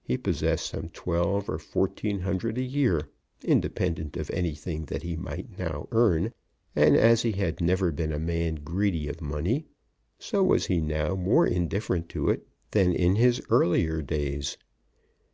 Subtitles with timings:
[0.00, 3.10] He possessed some twelve or fourteen hundred a year
[3.44, 6.32] independent of anything that he might now earn;
[6.74, 9.66] and, as he had never been a man greedy of money,
[10.18, 14.56] so was he now more indifferent to it than in his earlier days.